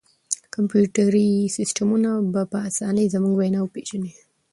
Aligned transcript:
کمپیوټري 0.53 1.29
سیسټمونه 1.57 2.09
به 2.33 2.41
په 2.51 2.57
اسانۍ 2.69 3.05
زموږ 3.13 3.33
وینا 3.37 3.59
وپېژني. 3.63 4.11